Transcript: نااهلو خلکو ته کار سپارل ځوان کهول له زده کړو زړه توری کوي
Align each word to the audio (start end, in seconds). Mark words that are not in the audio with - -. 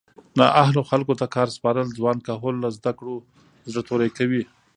نااهلو 0.39 0.81
خلکو 0.91 1.13
ته 1.21 1.25
کار 1.35 1.47
سپارل 1.55 1.87
ځوان 1.97 2.17
کهول 2.27 2.55
له 2.63 2.69
زده 2.77 2.91
کړو 2.99 3.15
زړه 3.71 3.81
توری 3.89 4.09
کوي 4.17 4.43